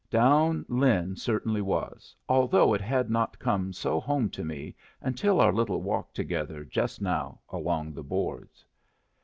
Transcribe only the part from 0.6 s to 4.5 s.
Lin certainly was, although it had not come so home to